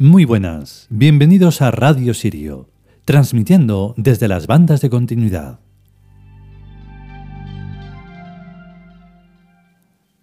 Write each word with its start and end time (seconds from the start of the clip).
Muy 0.00 0.24
buenas, 0.24 0.86
bienvenidos 0.90 1.60
a 1.60 1.72
Radio 1.72 2.14
Sirio, 2.14 2.68
transmitiendo 3.04 3.94
desde 3.96 4.28
las 4.28 4.46
bandas 4.46 4.80
de 4.80 4.90
continuidad. 4.90 5.58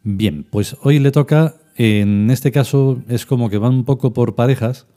Bien, 0.01 0.45
pues 0.49 0.77
hoy 0.81 0.99
le 0.99 1.11
toca, 1.11 1.55
en 1.75 2.31
este 2.31 2.53
caso 2.53 3.03
es 3.09 3.25
como 3.25 3.49
que 3.49 3.57
van 3.57 3.73
un 3.73 3.83
poco 3.83 4.13
por 4.13 4.35
parejas, 4.35 4.87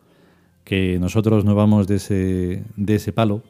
que 0.62 1.00
nosotros 1.00 1.44
no 1.44 1.56
vamos 1.56 1.88
de 1.88 1.97
ese, 1.97 2.62
de 2.77 2.94
ese 2.94 3.12
palo, 3.12 3.42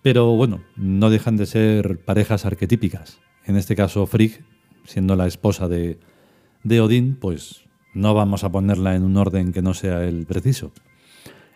pero 0.00 0.34
bueno, 0.34 0.62
no 0.76 1.10
dejan 1.10 1.36
de 1.36 1.44
ser 1.44 2.02
parejas 2.06 2.46
arquetípicas. 2.46 3.18
En 3.44 3.58
este 3.58 3.76
caso, 3.76 4.06
Frigg, 4.06 4.42
siendo 4.86 5.14
la 5.14 5.26
esposa 5.26 5.68
de, 5.68 5.98
de 6.62 6.80
Odín, 6.80 7.18
pues 7.20 7.64
no 7.94 8.12
vamos 8.14 8.44
a 8.44 8.50
ponerla 8.50 8.94
en 8.94 9.04
un 9.04 9.16
orden 9.16 9.52
que 9.52 9.62
no 9.62 9.72
sea 9.72 10.04
el 10.04 10.26
preciso. 10.26 10.72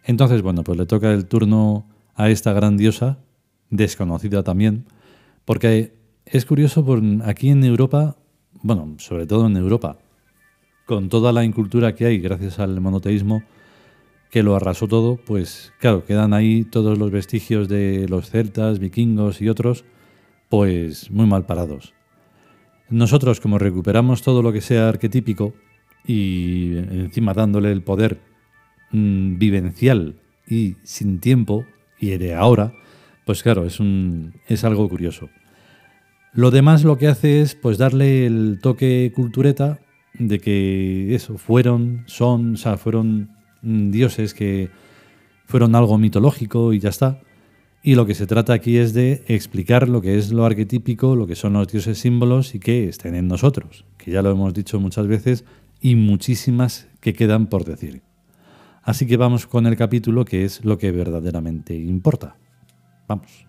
Entonces, 0.04 0.40
bueno, 0.40 0.64
pues 0.64 0.78
le 0.78 0.86
toca 0.86 1.12
el 1.12 1.26
turno 1.26 1.86
a 2.14 2.30
esta 2.30 2.52
gran 2.52 2.76
diosa, 2.76 3.18
desconocida 3.70 4.42
también, 4.42 4.86
porque 5.44 5.92
es 6.24 6.46
curioso, 6.46 6.84
por 6.84 7.02
aquí 7.24 7.50
en 7.50 7.64
Europa, 7.64 8.16
bueno, 8.62 8.94
sobre 8.98 9.26
todo 9.26 9.46
en 9.46 9.56
Europa, 9.56 9.98
con 10.86 11.08
toda 11.08 11.32
la 11.32 11.44
incultura 11.44 11.94
que 11.94 12.06
hay 12.06 12.18
gracias 12.18 12.58
al 12.58 12.80
monoteísmo, 12.80 13.42
que 14.30 14.42
lo 14.42 14.54
arrasó 14.54 14.88
todo, 14.88 15.16
pues 15.16 15.72
claro, 15.80 16.04
quedan 16.04 16.34
ahí 16.34 16.64
todos 16.64 16.98
los 16.98 17.10
vestigios 17.10 17.68
de 17.68 18.06
los 18.08 18.30
celtas, 18.30 18.78
vikingos 18.78 19.40
y 19.40 19.48
otros, 19.48 19.84
pues 20.48 21.10
muy 21.10 21.26
mal 21.26 21.46
parados. 21.46 21.94
Nosotros, 22.90 23.40
como 23.40 23.58
recuperamos 23.58 24.22
todo 24.22 24.42
lo 24.42 24.52
que 24.52 24.60
sea 24.60 24.88
arquetípico 24.88 25.54
y 26.08 26.78
encima 26.78 27.34
dándole 27.34 27.70
el 27.70 27.82
poder 27.82 28.18
mm, 28.90 29.38
vivencial 29.38 30.16
y 30.48 30.76
sin 30.82 31.20
tiempo 31.20 31.66
y 32.00 32.16
de 32.16 32.34
ahora, 32.34 32.72
pues 33.26 33.42
claro, 33.42 33.66
es, 33.66 33.78
un, 33.78 34.32
es 34.48 34.64
algo 34.64 34.88
curioso. 34.88 35.28
Lo 36.32 36.50
demás 36.50 36.82
lo 36.82 36.96
que 36.96 37.08
hace 37.08 37.42
es 37.42 37.54
pues 37.54 37.76
darle 37.76 38.24
el 38.24 38.58
toque 38.62 39.12
cultureta 39.14 39.80
de 40.14 40.38
que 40.38 41.14
eso, 41.14 41.36
fueron, 41.36 42.04
son, 42.06 42.54
o 42.54 42.56
sea, 42.56 42.78
fueron 42.78 43.30
mm, 43.60 43.90
dioses 43.90 44.32
que 44.32 44.70
fueron 45.44 45.74
algo 45.74 45.98
mitológico 45.98 46.72
y 46.72 46.78
ya 46.78 46.88
está. 46.88 47.20
Y 47.82 47.96
lo 47.96 48.06
que 48.06 48.14
se 48.14 48.26
trata 48.26 48.54
aquí 48.54 48.78
es 48.78 48.94
de 48.94 49.24
explicar 49.28 49.88
lo 49.88 50.00
que 50.00 50.16
es 50.16 50.32
lo 50.32 50.46
arquetípico, 50.46 51.16
lo 51.16 51.26
que 51.26 51.36
son 51.36 51.52
los 51.52 51.68
dioses 51.68 51.98
símbolos 51.98 52.54
y 52.54 52.60
que 52.60 52.88
estén 52.88 53.14
en 53.14 53.28
nosotros, 53.28 53.84
que 53.98 54.10
ya 54.10 54.22
lo 54.22 54.30
hemos 54.30 54.54
dicho 54.54 54.80
muchas 54.80 55.06
veces 55.06 55.44
y 55.80 55.94
muchísimas 55.94 56.88
que 57.00 57.14
quedan 57.14 57.46
por 57.46 57.64
decir. 57.64 58.02
Así 58.82 59.06
que 59.06 59.16
vamos 59.16 59.46
con 59.46 59.66
el 59.66 59.76
capítulo 59.76 60.24
que 60.24 60.44
es 60.44 60.64
lo 60.64 60.78
que 60.78 60.90
verdaderamente 60.90 61.74
importa. 61.74 62.36
Vamos. 63.06 63.47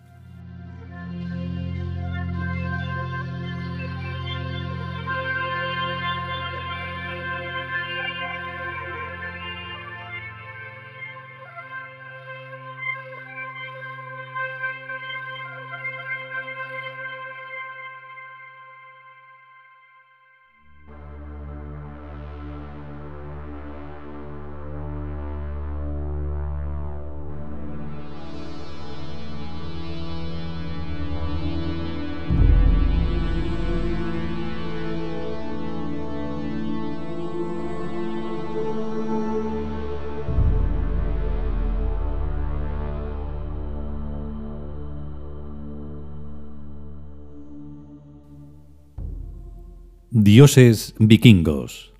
Dioses 50.22 50.94
vikingos. 50.98 51.94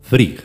Frigg. 0.00 0.42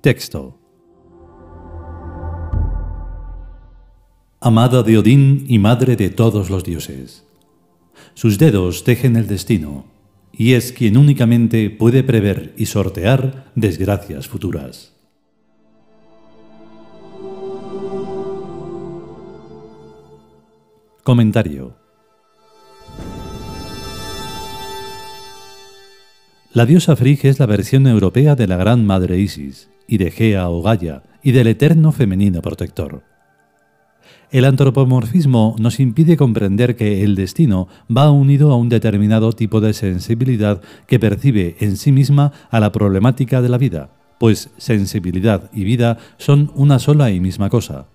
Texto. 0.00 0.58
Amada 4.40 4.82
de 4.82 4.96
Odín 4.96 5.44
y 5.46 5.58
madre 5.58 5.96
de 5.96 6.08
todos 6.08 6.48
los 6.48 6.64
dioses. 6.64 7.26
Sus 8.14 8.38
dedos 8.38 8.84
tejen 8.84 9.16
el 9.16 9.26
destino, 9.26 9.84
y 10.32 10.54
es 10.54 10.72
quien 10.72 10.96
únicamente 10.96 11.68
puede 11.68 12.02
prever 12.02 12.54
y 12.56 12.64
sortear 12.64 13.52
desgracias 13.54 14.26
futuras. 14.26 14.93
Comentario. 21.04 21.76
La 26.54 26.64
diosa 26.64 26.96
Frigg 26.96 27.26
es 27.26 27.38
la 27.38 27.44
versión 27.44 27.86
europea 27.86 28.34
de 28.36 28.46
la 28.46 28.56
gran 28.56 28.86
madre 28.86 29.18
Isis, 29.18 29.68
y 29.86 29.98
de 29.98 30.10
Gea 30.10 30.48
o 30.48 30.62
Gaia, 30.62 31.02
y 31.22 31.32
del 31.32 31.48
eterno 31.48 31.92
femenino 31.92 32.40
protector. 32.40 33.02
El 34.30 34.46
antropomorfismo 34.46 35.56
nos 35.58 35.78
impide 35.78 36.16
comprender 36.16 36.74
que 36.74 37.04
el 37.04 37.16
destino 37.16 37.68
va 37.94 38.10
unido 38.10 38.50
a 38.50 38.56
un 38.56 38.70
determinado 38.70 39.34
tipo 39.34 39.60
de 39.60 39.74
sensibilidad 39.74 40.62
que 40.86 40.98
percibe 40.98 41.56
en 41.60 41.76
sí 41.76 41.92
misma 41.92 42.32
a 42.50 42.60
la 42.60 42.72
problemática 42.72 43.42
de 43.42 43.50
la 43.50 43.58
vida, 43.58 43.90
pues 44.18 44.48
sensibilidad 44.56 45.50
y 45.52 45.64
vida 45.64 45.98
son 46.16 46.50
una 46.54 46.78
sola 46.78 47.10
y 47.10 47.20
misma 47.20 47.50
cosa. 47.50 47.88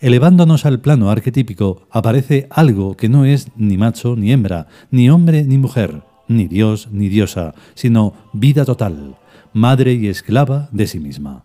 Elevándonos 0.00 0.64
al 0.64 0.80
plano 0.80 1.10
arquetípico, 1.10 1.88
aparece 1.90 2.46
algo 2.50 2.96
que 2.96 3.08
no 3.08 3.24
es 3.24 3.48
ni 3.56 3.76
macho 3.76 4.14
ni 4.14 4.30
hembra, 4.30 4.68
ni 4.92 5.10
hombre 5.10 5.42
ni 5.42 5.58
mujer, 5.58 6.02
ni 6.28 6.46
dios 6.46 6.88
ni 6.92 7.08
diosa, 7.08 7.54
sino 7.74 8.14
vida 8.32 8.64
total, 8.64 9.16
madre 9.52 9.94
y 9.94 10.06
esclava 10.06 10.68
de 10.70 10.86
sí 10.86 11.00
misma. 11.00 11.44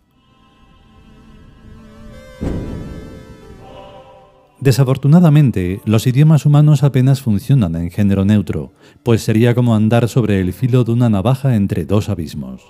Desafortunadamente, 4.60 5.82
los 5.86 6.06
idiomas 6.06 6.46
humanos 6.46 6.84
apenas 6.84 7.22
funcionan 7.22 7.76
en 7.76 7.90
género 7.90 8.24
neutro, 8.24 8.72
pues 9.02 9.24
sería 9.24 9.56
como 9.56 9.76
andar 9.76 10.08
sobre 10.08 10.40
el 10.40 10.54
filo 10.54 10.84
de 10.84 10.92
una 10.92 11.10
navaja 11.10 11.56
entre 11.56 11.86
dos 11.86 12.08
abismos 12.08 12.62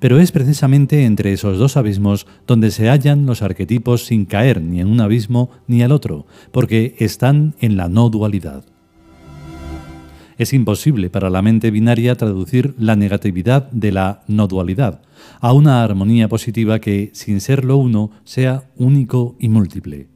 pero 0.00 0.20
es 0.20 0.32
precisamente 0.32 1.04
entre 1.04 1.32
esos 1.32 1.58
dos 1.58 1.76
abismos 1.76 2.26
donde 2.46 2.70
se 2.70 2.88
hallan 2.88 3.26
los 3.26 3.42
arquetipos 3.42 4.04
sin 4.06 4.24
caer 4.24 4.60
ni 4.62 4.80
en 4.80 4.88
un 4.88 5.00
abismo 5.00 5.50
ni 5.66 5.82
al 5.82 5.92
otro, 5.92 6.26
porque 6.52 6.94
están 6.98 7.54
en 7.60 7.76
la 7.76 7.88
no 7.88 8.10
dualidad. 8.10 8.64
Es 10.38 10.52
imposible 10.52 11.10
para 11.10 11.30
la 11.30 11.42
mente 11.42 11.72
binaria 11.72 12.14
traducir 12.14 12.74
la 12.78 12.94
negatividad 12.94 13.68
de 13.72 13.90
la 13.90 14.22
no 14.28 14.46
dualidad 14.46 15.02
a 15.40 15.52
una 15.52 15.82
armonía 15.82 16.28
positiva 16.28 16.78
que, 16.78 17.10
sin 17.12 17.40
ser 17.40 17.64
lo 17.64 17.76
uno, 17.76 18.12
sea 18.22 18.70
único 18.76 19.34
y 19.40 19.48
múltiple. 19.48 20.06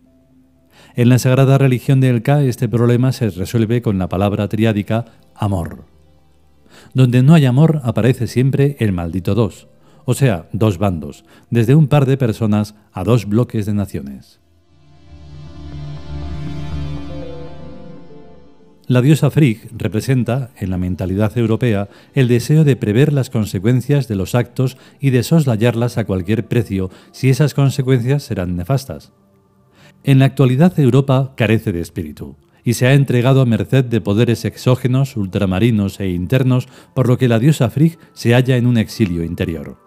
En 0.94 1.08
la 1.08 1.18
sagrada 1.18 1.58
religión 1.58 2.00
del 2.00 2.22
Ka 2.22 2.42
este 2.42 2.68
problema 2.68 3.10
se 3.10 3.30
resuelve 3.30 3.82
con 3.82 3.98
la 3.98 4.08
palabra 4.08 4.48
triádica 4.48 5.06
amor. 5.34 5.86
Donde 6.94 7.22
no 7.22 7.34
hay 7.34 7.46
amor 7.46 7.80
aparece 7.82 8.26
siempre 8.28 8.76
el 8.78 8.92
maldito 8.92 9.34
dos, 9.34 9.68
o 10.04 10.14
sea, 10.14 10.48
dos 10.52 10.78
bandos, 10.78 11.24
desde 11.50 11.74
un 11.74 11.88
par 11.88 12.06
de 12.06 12.16
personas 12.16 12.74
a 12.92 13.04
dos 13.04 13.26
bloques 13.26 13.66
de 13.66 13.74
naciones. 13.74 14.42
La 18.88 19.00
diosa 19.00 19.30
Frigg 19.30 19.70
representa, 19.72 20.50
en 20.58 20.68
la 20.68 20.76
mentalidad 20.76 21.38
europea, 21.38 21.88
el 22.14 22.28
deseo 22.28 22.64
de 22.64 22.76
prever 22.76 23.12
las 23.12 23.30
consecuencias 23.30 24.08
de 24.08 24.16
los 24.16 24.34
actos 24.34 24.76
y 25.00 25.10
de 25.10 25.22
soslayarlas 25.22 25.98
a 25.98 26.04
cualquier 26.04 26.46
precio 26.46 26.90
si 27.12 27.30
esas 27.30 27.54
consecuencias 27.54 28.24
serán 28.24 28.56
nefastas. 28.56 29.12
En 30.04 30.18
la 30.18 30.26
actualidad 30.26 30.78
Europa 30.78 31.32
carece 31.36 31.72
de 31.72 31.80
espíritu 31.80 32.36
y 32.64 32.74
se 32.74 32.86
ha 32.86 32.94
entregado 32.94 33.40
a 33.40 33.46
merced 33.46 33.84
de 33.84 34.00
poderes 34.00 34.44
exógenos, 34.44 35.16
ultramarinos 35.16 35.98
e 36.00 36.08
internos, 36.08 36.68
por 36.94 37.08
lo 37.08 37.18
que 37.18 37.28
la 37.28 37.38
diosa 37.38 37.70
Frigg 37.70 37.98
se 38.12 38.34
halla 38.34 38.56
en 38.56 38.66
un 38.66 38.78
exilio 38.78 39.24
interior. 39.24 39.81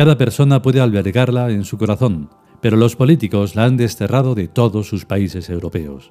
Cada 0.00 0.16
persona 0.16 0.62
puede 0.62 0.80
albergarla 0.80 1.50
en 1.50 1.62
su 1.62 1.76
corazón, 1.76 2.30
pero 2.62 2.78
los 2.78 2.96
políticos 2.96 3.54
la 3.54 3.66
han 3.66 3.76
desterrado 3.76 4.34
de 4.34 4.48
todos 4.48 4.88
sus 4.88 5.04
países 5.04 5.50
europeos. 5.50 6.10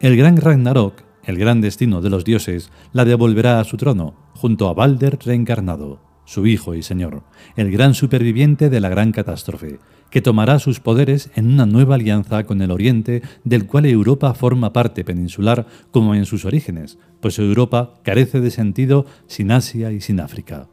El 0.00 0.16
gran 0.16 0.36
Ragnarok, 0.36 1.04
el 1.22 1.38
gran 1.38 1.60
destino 1.60 2.00
de 2.00 2.10
los 2.10 2.24
dioses, 2.24 2.72
la 2.92 3.04
devolverá 3.04 3.60
a 3.60 3.64
su 3.64 3.76
trono, 3.76 4.16
junto 4.34 4.68
a 4.68 4.74
Balder 4.74 5.16
reencarnado 5.24 6.07
su 6.28 6.46
hijo 6.46 6.74
y 6.74 6.82
señor, 6.82 7.22
el 7.56 7.72
gran 7.72 7.94
superviviente 7.94 8.68
de 8.68 8.80
la 8.80 8.90
gran 8.90 9.12
catástrofe, 9.12 9.78
que 10.10 10.20
tomará 10.20 10.58
sus 10.58 10.78
poderes 10.78 11.30
en 11.36 11.50
una 11.50 11.64
nueva 11.64 11.94
alianza 11.94 12.44
con 12.44 12.60
el 12.60 12.70
Oriente, 12.70 13.22
del 13.44 13.64
cual 13.64 13.86
Europa 13.86 14.34
forma 14.34 14.74
parte 14.74 15.04
peninsular 15.04 15.66
como 15.90 16.14
en 16.14 16.26
sus 16.26 16.44
orígenes, 16.44 16.98
pues 17.22 17.38
Europa 17.38 17.94
carece 18.02 18.42
de 18.42 18.50
sentido 18.50 19.06
sin 19.26 19.50
Asia 19.50 19.90
y 19.90 20.02
sin 20.02 20.20
África. 20.20 20.68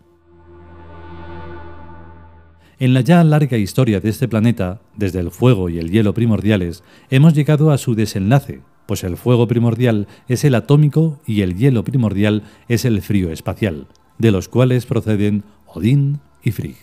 En 2.78 2.94
la 2.94 3.00
ya 3.00 3.24
larga 3.24 3.58
historia 3.58 4.02
de 4.02 4.10
este 4.10 4.28
planeta, 4.28 4.82
desde 4.98 5.22
el 5.22 5.32
fuego 5.32 5.70
y 5.70 5.80
el 5.80 5.90
hielo 5.90 6.14
primordiales, 6.14 6.84
hemos 7.10 7.34
llegado 7.34 7.72
a 7.72 7.78
su 7.78 7.96
desenlace, 7.96 8.60
pues 8.86 9.06
el 9.06 9.16
fuego 9.16 9.48
primordial 9.48 10.10
es 10.28 10.44
el 10.44 10.54
atómico 10.54 11.22
y 11.26 11.44
el 11.44 11.56
hielo 11.56 11.86
primordial 11.86 12.44
es 12.68 12.84
el 12.84 13.02
frío 13.02 13.32
espacial, 13.32 13.88
de 14.18 14.32
los 14.32 14.48
cuales 14.48 14.86
proceden 14.86 15.44
Odín 15.66 16.20
y 16.44 16.52
Frigg. 16.52 16.78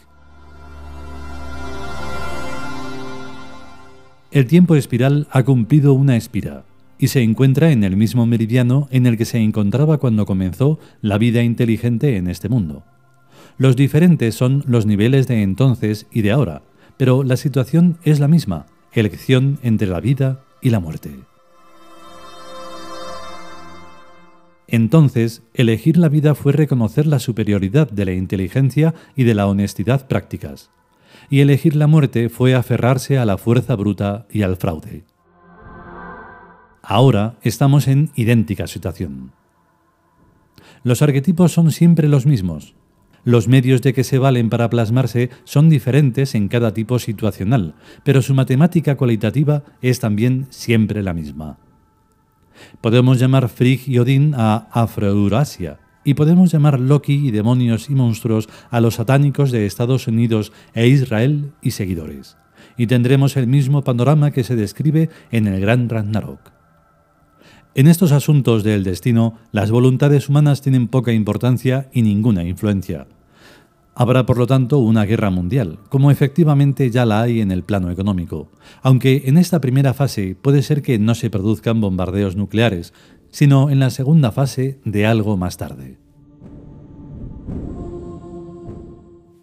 El 4.30 4.46
tiempo 4.46 4.76
espiral 4.76 5.26
ha 5.30 5.42
cumplido 5.42 5.92
una 5.92 6.16
espira 6.16 6.64
y 6.98 7.08
se 7.08 7.22
encuentra 7.22 7.70
en 7.70 7.84
el 7.84 7.96
mismo 7.96 8.26
meridiano 8.26 8.88
en 8.90 9.06
el 9.06 9.18
que 9.18 9.24
se 9.24 9.38
encontraba 9.38 9.98
cuando 9.98 10.24
comenzó 10.24 10.78
la 11.00 11.18
vida 11.18 11.42
inteligente 11.42 12.16
en 12.16 12.28
este 12.28 12.48
mundo. 12.48 12.84
Los 13.58 13.76
diferentes 13.76 14.34
son 14.34 14.64
los 14.66 14.86
niveles 14.86 15.26
de 15.26 15.42
entonces 15.42 16.06
y 16.10 16.22
de 16.22 16.32
ahora, 16.32 16.62
pero 16.96 17.24
la 17.24 17.36
situación 17.36 17.98
es 18.04 18.20
la 18.20 18.28
misma, 18.28 18.66
elección 18.92 19.58
entre 19.62 19.88
la 19.88 20.00
vida 20.00 20.44
y 20.62 20.70
la 20.70 20.80
muerte. 20.80 21.10
Entonces, 24.72 25.42
elegir 25.54 25.98
la 25.98 26.08
vida 26.08 26.34
fue 26.34 26.52
reconocer 26.52 27.06
la 27.06 27.20
superioridad 27.20 27.88
de 27.88 28.06
la 28.06 28.12
inteligencia 28.12 28.94
y 29.14 29.22
de 29.22 29.34
la 29.34 29.46
honestidad 29.46 30.08
prácticas 30.08 30.70
y 31.32 31.40
elegir 31.40 31.76
la 31.76 31.86
muerte 31.86 32.28
fue 32.28 32.54
aferrarse 32.54 33.18
a 33.18 33.24
la 33.24 33.38
fuerza 33.38 33.74
bruta 33.76 34.26
y 34.30 34.42
al 34.42 34.56
fraude. 34.56 35.04
Ahora 36.82 37.36
estamos 37.42 37.86
en 37.86 38.10
idéntica 38.16 38.66
situación. 38.66 39.32
Los 40.84 41.00
arquetipos 41.00 41.52
son 41.52 41.70
siempre 41.70 42.08
los 42.08 42.26
mismos. 42.26 42.74
Los 43.24 43.46
medios 43.46 43.82
de 43.82 43.94
que 43.94 44.04
se 44.04 44.18
valen 44.18 44.50
para 44.50 44.68
plasmarse 44.68 45.30
son 45.44 45.70
diferentes 45.70 46.34
en 46.34 46.48
cada 46.48 46.74
tipo 46.74 46.98
situacional, 46.98 47.76
pero 48.04 48.20
su 48.20 48.34
matemática 48.34 48.96
cualitativa 48.96 49.62
es 49.80 50.00
también 50.00 50.48
siempre 50.50 51.02
la 51.02 51.14
misma. 51.14 51.58
Podemos 52.80 53.18
llamar 53.18 53.48
Frigg 53.48 53.88
y 53.88 53.98
Odín 53.98 54.34
a 54.36 54.68
Afroeurasia, 54.72 55.78
y 56.04 56.14
podemos 56.14 56.52
llamar 56.52 56.80
Loki 56.80 57.14
y 57.14 57.30
demonios 57.30 57.88
y 57.90 57.94
monstruos 57.94 58.48
a 58.70 58.80
los 58.80 58.94
satánicos 58.94 59.50
de 59.50 59.66
Estados 59.66 60.08
Unidos 60.08 60.52
e 60.74 60.88
Israel 60.88 61.52
y 61.62 61.72
seguidores. 61.72 62.36
Y 62.76 62.86
tendremos 62.86 63.36
el 63.36 63.46
mismo 63.46 63.82
panorama 63.84 64.30
que 64.30 64.44
se 64.44 64.56
describe 64.56 65.10
en 65.30 65.46
el 65.46 65.60
Gran 65.60 65.88
Ragnarok. 65.88 66.52
En 67.74 67.88
estos 67.88 68.12
asuntos 68.12 68.64
del 68.64 68.84
destino, 68.84 69.38
las 69.50 69.70
voluntades 69.70 70.28
humanas 70.28 70.60
tienen 70.60 70.88
poca 70.88 71.12
importancia 71.12 71.88
y 71.92 72.02
ninguna 72.02 72.44
influencia. 72.44 73.06
Habrá, 73.94 74.24
por 74.24 74.38
lo 74.38 74.46
tanto, 74.46 74.78
una 74.78 75.04
guerra 75.04 75.30
mundial, 75.30 75.78
como 75.90 76.10
efectivamente 76.10 76.90
ya 76.90 77.04
la 77.04 77.20
hay 77.20 77.40
en 77.40 77.52
el 77.52 77.62
plano 77.62 77.90
económico, 77.90 78.50
aunque 78.80 79.24
en 79.26 79.36
esta 79.36 79.60
primera 79.60 79.92
fase 79.92 80.34
puede 80.40 80.62
ser 80.62 80.80
que 80.80 80.98
no 80.98 81.14
se 81.14 81.28
produzcan 81.28 81.80
bombardeos 81.80 82.34
nucleares, 82.34 82.94
sino 83.30 83.68
en 83.68 83.80
la 83.80 83.90
segunda 83.90 84.32
fase 84.32 84.80
de 84.84 85.06
algo 85.06 85.36
más 85.36 85.58
tarde. 85.58 85.98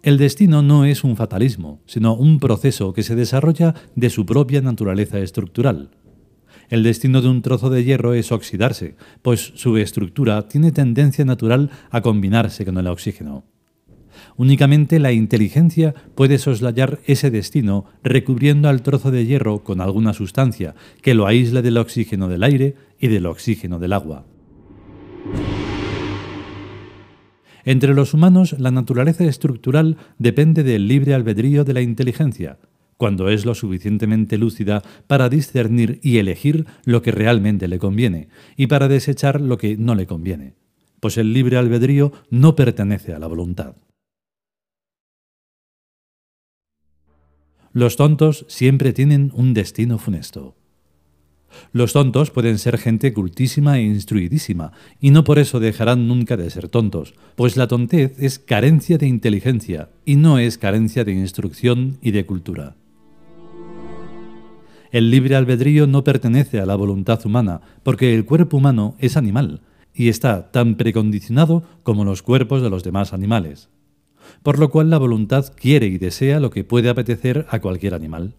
El 0.02 0.16
destino 0.16 0.62
no 0.62 0.84
es 0.84 1.04
un 1.04 1.14
fatalismo, 1.14 1.82
sino 1.84 2.14
un 2.14 2.40
proceso 2.40 2.92
que 2.92 3.02
se 3.02 3.14
desarrolla 3.14 3.74
de 3.94 4.10
su 4.10 4.24
propia 4.26 4.62
naturaleza 4.62 5.18
estructural. 5.18 5.90
El 6.70 6.82
destino 6.82 7.20
de 7.20 7.28
un 7.28 7.42
trozo 7.42 7.68
de 7.68 7.84
hierro 7.84 8.14
es 8.14 8.32
oxidarse, 8.32 8.96
pues 9.22 9.52
su 9.56 9.76
estructura 9.76 10.48
tiene 10.48 10.72
tendencia 10.72 11.24
natural 11.24 11.70
a 11.90 12.00
combinarse 12.00 12.64
con 12.64 12.78
el 12.78 12.86
oxígeno. 12.86 13.44
Únicamente 14.36 14.98
la 14.98 15.12
inteligencia 15.12 15.94
puede 16.14 16.38
soslayar 16.38 16.98
ese 17.06 17.30
destino 17.30 17.84
recubriendo 18.02 18.68
al 18.68 18.82
trozo 18.82 19.10
de 19.10 19.26
hierro 19.26 19.64
con 19.64 19.80
alguna 19.80 20.12
sustancia 20.12 20.74
que 21.02 21.14
lo 21.14 21.26
aísle 21.26 21.62
del 21.62 21.78
oxígeno 21.78 22.28
del 22.28 22.42
aire 22.42 22.74
y 22.98 23.08
del 23.08 23.26
oxígeno 23.26 23.78
del 23.78 23.92
agua. 23.92 24.26
Entre 27.64 27.94
los 27.94 28.14
humanos, 28.14 28.56
la 28.58 28.70
naturaleza 28.70 29.24
estructural 29.24 29.96
depende 30.18 30.62
del 30.62 30.88
libre 30.88 31.14
albedrío 31.14 31.64
de 31.64 31.74
la 31.74 31.82
inteligencia, 31.82 32.58
cuando 32.96 33.28
es 33.28 33.46
lo 33.46 33.54
suficientemente 33.54 34.38
lúcida 34.38 34.82
para 35.06 35.28
discernir 35.28 36.00
y 36.02 36.18
elegir 36.18 36.66
lo 36.84 37.02
que 37.02 37.12
realmente 37.12 37.68
le 37.68 37.78
conviene, 37.78 38.28
y 38.56 38.66
para 38.66 38.88
desechar 38.88 39.40
lo 39.40 39.58
que 39.58 39.76
no 39.76 39.94
le 39.94 40.06
conviene, 40.06 40.54
pues 41.00 41.16
el 41.18 41.32
libre 41.32 41.56
albedrío 41.56 42.12
no 42.30 42.56
pertenece 42.56 43.14
a 43.14 43.18
la 43.18 43.26
voluntad. 43.26 43.76
Los 47.72 47.94
tontos 47.94 48.44
siempre 48.48 48.92
tienen 48.92 49.30
un 49.32 49.54
destino 49.54 49.98
funesto. 49.98 50.56
Los 51.72 51.92
tontos 51.92 52.32
pueden 52.32 52.58
ser 52.58 52.78
gente 52.78 53.12
cultísima 53.12 53.78
e 53.78 53.82
instruidísima, 53.82 54.72
y 55.00 55.10
no 55.10 55.22
por 55.22 55.38
eso 55.38 55.60
dejarán 55.60 56.08
nunca 56.08 56.36
de 56.36 56.50
ser 56.50 56.68
tontos, 56.68 57.14
pues 57.36 57.56
la 57.56 57.68
tontez 57.68 58.18
es 58.18 58.40
carencia 58.40 58.98
de 58.98 59.06
inteligencia 59.06 59.88
y 60.04 60.16
no 60.16 60.38
es 60.38 60.58
carencia 60.58 61.04
de 61.04 61.12
instrucción 61.12 61.98
y 62.02 62.10
de 62.10 62.26
cultura. 62.26 62.74
El 64.90 65.12
libre 65.12 65.36
albedrío 65.36 65.86
no 65.86 66.02
pertenece 66.02 66.58
a 66.58 66.66
la 66.66 66.74
voluntad 66.74 67.24
humana, 67.24 67.60
porque 67.84 68.16
el 68.16 68.24
cuerpo 68.24 68.56
humano 68.56 68.96
es 68.98 69.16
animal, 69.16 69.60
y 69.94 70.08
está 70.08 70.50
tan 70.50 70.74
precondicionado 70.74 71.62
como 71.84 72.04
los 72.04 72.22
cuerpos 72.22 72.62
de 72.62 72.70
los 72.70 72.82
demás 72.82 73.12
animales 73.12 73.68
por 74.42 74.58
lo 74.58 74.70
cual 74.70 74.90
la 74.90 74.98
voluntad 74.98 75.52
quiere 75.54 75.86
y 75.86 75.98
desea 75.98 76.40
lo 76.40 76.50
que 76.50 76.64
puede 76.64 76.88
apetecer 76.88 77.46
a 77.50 77.60
cualquier 77.60 77.94
animal, 77.94 78.34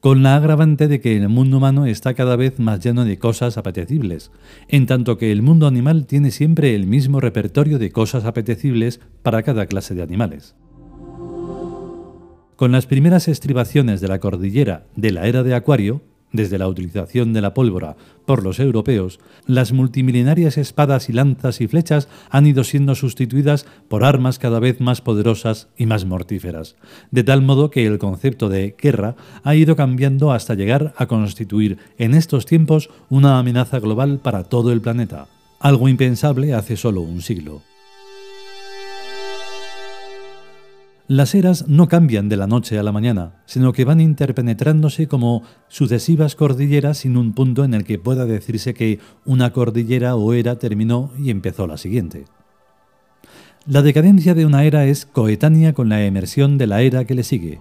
con 0.00 0.22
la 0.22 0.36
agravante 0.36 0.88
de 0.88 1.00
que 1.00 1.16
el 1.16 1.28
mundo 1.28 1.56
humano 1.56 1.86
está 1.86 2.14
cada 2.14 2.36
vez 2.36 2.58
más 2.58 2.80
lleno 2.80 3.04
de 3.04 3.18
cosas 3.18 3.56
apetecibles, 3.56 4.30
en 4.68 4.86
tanto 4.86 5.16
que 5.16 5.32
el 5.32 5.42
mundo 5.42 5.66
animal 5.66 6.06
tiene 6.06 6.30
siempre 6.30 6.74
el 6.74 6.86
mismo 6.86 7.20
repertorio 7.20 7.78
de 7.78 7.90
cosas 7.90 8.24
apetecibles 8.24 9.00
para 9.22 9.42
cada 9.42 9.66
clase 9.66 9.94
de 9.94 10.02
animales. 10.02 10.54
Con 12.56 12.70
las 12.70 12.86
primeras 12.86 13.26
estribaciones 13.28 14.00
de 14.00 14.08
la 14.08 14.20
cordillera 14.20 14.86
de 14.94 15.10
la 15.10 15.26
era 15.26 15.42
de 15.42 15.54
Acuario, 15.54 16.02
desde 16.34 16.58
la 16.58 16.68
utilización 16.68 17.32
de 17.32 17.40
la 17.40 17.54
pólvora 17.54 17.96
por 18.26 18.42
los 18.42 18.58
europeos, 18.58 19.20
las 19.46 19.72
multimilenarias 19.72 20.58
espadas 20.58 21.08
y 21.08 21.12
lanzas 21.12 21.60
y 21.60 21.68
flechas 21.68 22.08
han 22.28 22.46
ido 22.46 22.64
siendo 22.64 22.94
sustituidas 22.94 23.66
por 23.88 24.04
armas 24.04 24.38
cada 24.38 24.58
vez 24.58 24.80
más 24.80 25.00
poderosas 25.00 25.68
y 25.78 25.86
más 25.86 26.04
mortíferas, 26.04 26.76
de 27.10 27.22
tal 27.22 27.40
modo 27.40 27.70
que 27.70 27.86
el 27.86 27.98
concepto 27.98 28.48
de 28.48 28.74
guerra 28.76 29.14
ha 29.44 29.54
ido 29.54 29.76
cambiando 29.76 30.32
hasta 30.32 30.54
llegar 30.54 30.92
a 30.96 31.06
constituir 31.06 31.78
en 31.96 32.14
estos 32.14 32.46
tiempos 32.46 32.90
una 33.08 33.38
amenaza 33.38 33.78
global 33.78 34.18
para 34.18 34.44
todo 34.44 34.72
el 34.72 34.80
planeta, 34.80 35.28
algo 35.60 35.88
impensable 35.88 36.52
hace 36.52 36.76
solo 36.76 37.00
un 37.00 37.22
siglo. 37.22 37.62
Las 41.06 41.34
eras 41.34 41.68
no 41.68 41.86
cambian 41.86 42.30
de 42.30 42.38
la 42.38 42.46
noche 42.46 42.78
a 42.78 42.82
la 42.82 42.90
mañana, 42.90 43.42
sino 43.44 43.74
que 43.74 43.84
van 43.84 44.00
interpenetrándose 44.00 45.06
como 45.06 45.42
sucesivas 45.68 46.34
cordilleras 46.34 46.96
sin 46.96 47.18
un 47.18 47.34
punto 47.34 47.62
en 47.62 47.74
el 47.74 47.84
que 47.84 47.98
pueda 47.98 48.24
decirse 48.24 48.72
que 48.72 49.00
una 49.26 49.52
cordillera 49.52 50.16
o 50.16 50.32
era 50.32 50.58
terminó 50.58 51.10
y 51.18 51.28
empezó 51.28 51.66
la 51.66 51.76
siguiente. 51.76 52.24
La 53.66 53.82
decadencia 53.82 54.34
de 54.34 54.46
una 54.46 54.64
era 54.64 54.86
es 54.86 55.04
coetánea 55.04 55.74
con 55.74 55.90
la 55.90 56.02
emersión 56.02 56.56
de 56.56 56.66
la 56.68 56.80
era 56.80 57.04
que 57.04 57.14
le 57.14 57.22
sigue, 57.22 57.60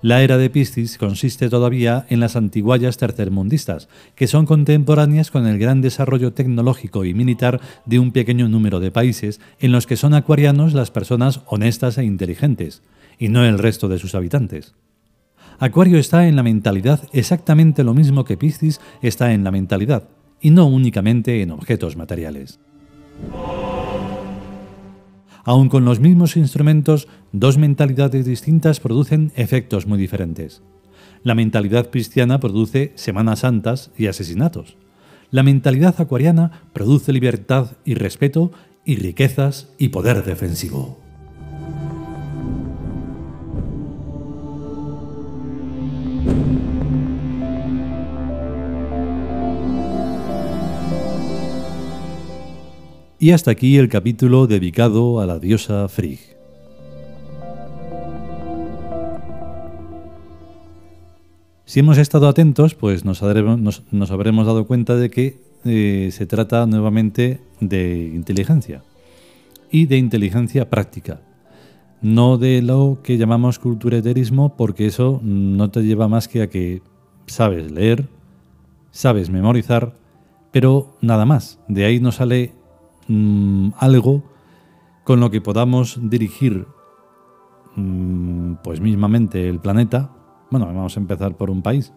la 0.00 0.22
era 0.22 0.38
de 0.38 0.48
Piscis 0.48 0.96
consiste 0.96 1.48
todavía 1.48 2.06
en 2.08 2.20
las 2.20 2.36
antiguallas 2.36 2.98
tercermundistas, 2.98 3.88
que 4.14 4.28
son 4.28 4.46
contemporáneas 4.46 5.30
con 5.30 5.46
el 5.46 5.58
gran 5.58 5.80
desarrollo 5.80 6.32
tecnológico 6.32 7.04
y 7.04 7.14
militar 7.14 7.60
de 7.84 7.98
un 7.98 8.12
pequeño 8.12 8.48
número 8.48 8.78
de 8.78 8.90
países 8.92 9.40
en 9.58 9.72
los 9.72 9.86
que 9.86 9.96
son 9.96 10.14
acuarianos 10.14 10.72
las 10.72 10.90
personas 10.90 11.40
honestas 11.46 11.98
e 11.98 12.04
inteligentes, 12.04 12.82
y 13.18 13.28
no 13.28 13.44
el 13.44 13.58
resto 13.58 13.88
de 13.88 13.98
sus 13.98 14.14
habitantes. 14.14 14.74
Acuario 15.58 15.98
está 15.98 16.28
en 16.28 16.36
la 16.36 16.44
mentalidad 16.44 17.00
exactamente 17.12 17.82
lo 17.82 17.92
mismo 17.92 18.24
que 18.24 18.36
Piscis 18.36 18.80
está 19.02 19.32
en 19.32 19.42
la 19.42 19.50
mentalidad, 19.50 20.04
y 20.40 20.50
no 20.50 20.66
únicamente 20.66 21.42
en 21.42 21.50
objetos 21.50 21.96
materiales. 21.96 22.60
Aun 25.48 25.70
con 25.70 25.86
los 25.86 25.98
mismos 25.98 26.36
instrumentos, 26.36 27.08
dos 27.32 27.56
mentalidades 27.56 28.26
distintas 28.26 28.80
producen 28.80 29.32
efectos 29.34 29.86
muy 29.86 29.98
diferentes. 29.98 30.60
La 31.22 31.34
mentalidad 31.34 31.88
cristiana 31.88 32.38
produce 32.38 32.92
Semanas 32.96 33.38
Santas 33.38 33.90
y 33.96 34.08
asesinatos. 34.08 34.76
La 35.30 35.42
mentalidad 35.42 35.98
acuariana 36.02 36.68
produce 36.74 37.14
libertad 37.14 37.78
y 37.86 37.94
respeto 37.94 38.52
y 38.84 38.96
riquezas 38.96 39.72
y 39.78 39.88
poder 39.88 40.22
defensivo. 40.22 41.07
Y 53.20 53.32
hasta 53.32 53.50
aquí 53.50 53.76
el 53.78 53.88
capítulo 53.88 54.46
dedicado 54.46 55.18
a 55.18 55.26
la 55.26 55.40
diosa 55.40 55.88
Frigg. 55.88 56.20
Si 61.64 61.80
hemos 61.80 61.98
estado 61.98 62.28
atentos, 62.28 62.76
pues 62.76 63.04
nos, 63.04 63.22
habremos, 63.24 64.46
dado 64.46 64.66
cuenta 64.68 64.94
de 64.94 65.10
que 65.10 65.36
eh, 65.64 66.10
se 66.12 66.26
trata 66.26 66.64
nuevamente 66.66 67.40
de 67.60 68.12
inteligencia 68.14 68.84
y 69.70 69.86
de 69.86 69.98
inteligencia 69.98 70.70
práctica, 70.70 71.20
no 72.00 72.38
de 72.38 72.62
lo 72.62 73.00
que 73.02 73.18
llamamos 73.18 73.58
cultureterismo, 73.58 74.56
porque 74.56 74.86
eso 74.86 75.20
no 75.24 75.72
te 75.72 75.82
lleva 75.82 76.06
más 76.06 76.28
que 76.28 76.42
a 76.42 76.48
que 76.48 76.82
sabes 77.26 77.72
leer, 77.72 78.06
sabes 78.92 79.28
memorizar, 79.28 79.92
pero 80.52 80.96
nada 81.00 81.26
más. 81.26 81.58
De 81.66 81.84
ahí 81.84 81.98
no 81.98 82.12
sale 82.12 82.52
Mm, 83.08 83.70
algo 83.78 84.22
con 85.04 85.20
lo 85.20 85.30
que 85.30 85.40
podamos 85.40 85.98
dirigir 86.02 86.66
mm, 87.74 88.56
pues 88.62 88.80
mismamente 88.80 89.48
el 89.48 89.60
planeta, 89.60 90.10
bueno, 90.50 90.66
vamos 90.66 90.96
a 90.96 91.00
empezar 91.00 91.36
por 91.36 91.50
un 91.50 91.62
país, 91.62 91.92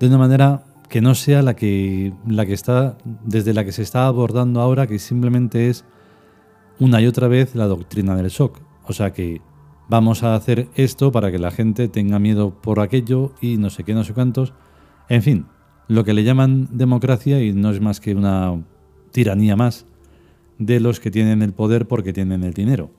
de 0.00 0.08
una 0.08 0.18
manera 0.18 0.64
que 0.88 1.02
no 1.02 1.14
sea 1.14 1.42
la 1.42 1.54
que, 1.54 2.14
la 2.26 2.46
que 2.46 2.54
está, 2.54 2.96
desde 3.24 3.52
la 3.52 3.64
que 3.64 3.72
se 3.72 3.82
está 3.82 4.06
abordando 4.06 4.60
ahora, 4.60 4.86
que 4.86 4.98
simplemente 4.98 5.68
es 5.68 5.84
una 6.78 7.00
y 7.00 7.06
otra 7.06 7.28
vez 7.28 7.54
la 7.54 7.66
doctrina 7.66 8.14
del 8.16 8.28
shock. 8.28 8.60
O 8.84 8.92
sea 8.92 9.12
que 9.12 9.40
vamos 9.88 10.22
a 10.22 10.34
hacer 10.34 10.68
esto 10.74 11.12
para 11.12 11.30
que 11.30 11.38
la 11.38 11.50
gente 11.50 11.88
tenga 11.88 12.18
miedo 12.18 12.54
por 12.62 12.80
aquello 12.80 13.32
y 13.40 13.56
no 13.56 13.68
sé 13.68 13.84
qué, 13.84 13.94
no 13.94 14.04
sé 14.04 14.14
cuántos. 14.14 14.54
En 15.08 15.22
fin, 15.22 15.46
lo 15.88 16.04
que 16.04 16.14
le 16.14 16.24
llaman 16.24 16.68
democracia 16.72 17.42
y 17.42 17.52
no 17.52 17.70
es 17.70 17.80
más 17.80 18.00
que 18.00 18.14
una 18.14 18.62
tiranía 19.10 19.56
más 19.56 19.86
de 20.58 20.80
los 20.80 21.00
que 21.00 21.10
tienen 21.10 21.42
el 21.42 21.52
poder 21.52 21.86
porque 21.86 22.12
tienen 22.12 22.44
el 22.44 22.54
dinero, 22.54 22.90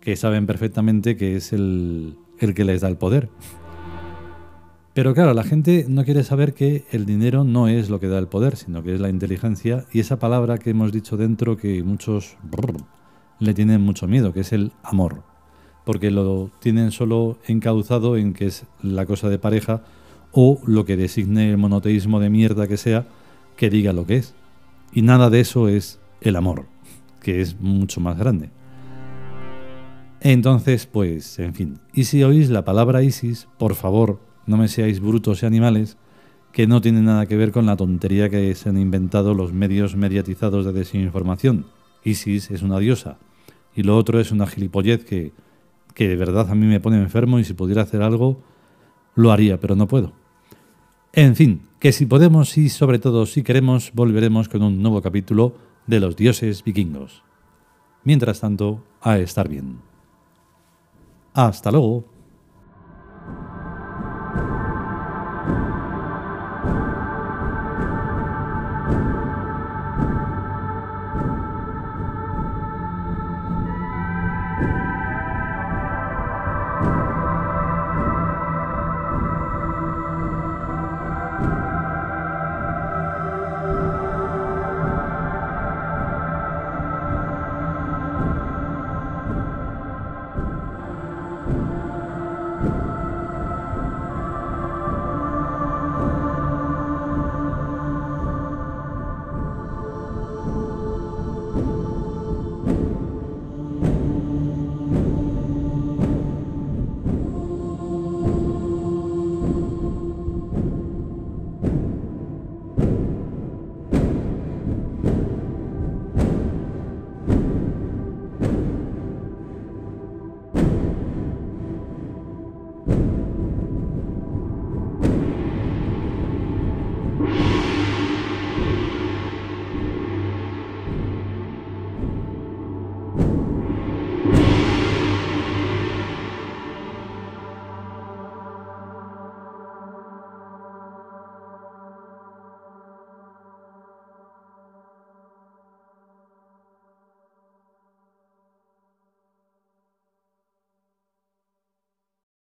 que 0.00 0.16
saben 0.16 0.46
perfectamente 0.46 1.16
que 1.16 1.36
es 1.36 1.52
el, 1.52 2.16
el 2.38 2.54
que 2.54 2.64
les 2.64 2.80
da 2.80 2.88
el 2.88 2.96
poder. 2.96 3.30
Pero 4.92 5.14
claro, 5.14 5.34
la 5.34 5.44
gente 5.44 5.86
no 5.88 6.04
quiere 6.04 6.24
saber 6.24 6.52
que 6.52 6.84
el 6.90 7.06
dinero 7.06 7.44
no 7.44 7.68
es 7.68 7.90
lo 7.90 8.00
que 8.00 8.08
da 8.08 8.18
el 8.18 8.26
poder, 8.26 8.56
sino 8.56 8.82
que 8.82 8.94
es 8.94 9.00
la 9.00 9.08
inteligencia 9.08 9.86
y 9.92 10.00
esa 10.00 10.18
palabra 10.18 10.58
que 10.58 10.70
hemos 10.70 10.90
dicho 10.90 11.16
dentro 11.16 11.56
que 11.56 11.82
muchos 11.84 12.36
le 13.38 13.54
tienen 13.54 13.80
mucho 13.82 14.08
miedo, 14.08 14.32
que 14.32 14.40
es 14.40 14.52
el 14.52 14.72
amor, 14.82 15.22
porque 15.84 16.10
lo 16.10 16.50
tienen 16.58 16.90
solo 16.90 17.38
encauzado 17.46 18.16
en 18.16 18.32
que 18.32 18.46
es 18.46 18.64
la 18.82 19.06
cosa 19.06 19.28
de 19.28 19.38
pareja 19.38 19.82
o 20.32 20.60
lo 20.66 20.84
que 20.84 20.96
designe 20.96 21.50
el 21.50 21.56
monoteísmo 21.56 22.18
de 22.18 22.30
mierda 22.30 22.66
que 22.66 22.76
sea, 22.76 23.06
que 23.56 23.70
diga 23.70 23.92
lo 23.92 24.06
que 24.06 24.16
es. 24.16 24.34
Y 24.92 25.02
nada 25.02 25.30
de 25.30 25.40
eso 25.40 25.68
es 25.68 26.00
el 26.20 26.34
amor 26.34 26.66
que 27.20 27.40
es 27.40 27.60
mucho 27.60 28.00
más 28.00 28.18
grande. 28.18 28.50
Entonces, 30.20 30.86
pues, 30.86 31.38
en 31.38 31.54
fin, 31.54 31.78
y 31.94 32.04
si 32.04 32.22
oís 32.22 32.50
la 32.50 32.64
palabra 32.64 33.02
ISIS, 33.02 33.48
por 33.58 33.74
favor, 33.74 34.20
no 34.46 34.56
me 34.56 34.68
seáis 34.68 35.00
brutos 35.00 35.42
y 35.42 35.46
animales, 35.46 35.96
que 36.52 36.66
no 36.66 36.80
tiene 36.80 37.00
nada 37.00 37.26
que 37.26 37.36
ver 37.36 37.52
con 37.52 37.66
la 37.66 37.76
tontería 37.76 38.28
que 38.28 38.54
se 38.54 38.68
han 38.68 38.76
inventado 38.76 39.34
los 39.34 39.52
medios 39.52 39.96
mediatizados 39.96 40.66
de 40.66 40.72
desinformación. 40.72 41.66
ISIS 42.04 42.50
es 42.50 42.62
una 42.62 42.78
diosa, 42.78 43.18
y 43.74 43.82
lo 43.82 43.96
otro 43.96 44.20
es 44.20 44.30
una 44.30 44.46
gilipollez 44.46 45.04
que, 45.04 45.32
que 45.94 46.08
de 46.08 46.16
verdad 46.16 46.50
a 46.50 46.54
mí 46.54 46.66
me 46.66 46.80
pone 46.80 46.98
enfermo 46.98 47.38
y 47.38 47.44
si 47.44 47.54
pudiera 47.54 47.82
hacer 47.82 48.02
algo, 48.02 48.42
lo 49.14 49.32
haría, 49.32 49.58
pero 49.58 49.74
no 49.74 49.88
puedo. 49.88 50.12
En 51.12 51.34
fin, 51.34 51.62
que 51.78 51.92
si 51.92 52.06
podemos 52.06 52.56
y 52.58 52.68
sobre 52.68 52.98
todo 52.98 53.26
si 53.26 53.42
queremos, 53.42 53.92
volveremos 53.94 54.48
con 54.48 54.62
un 54.62 54.82
nuevo 54.82 55.00
capítulo 55.00 55.54
de 55.86 56.00
los 56.00 56.16
dioses 56.16 56.64
vikingos. 56.64 57.22
Mientras 58.04 58.40
tanto, 58.40 58.82
a 59.00 59.18
estar 59.18 59.48
bien. 59.48 59.80
Hasta 61.34 61.70
luego. 61.70 62.04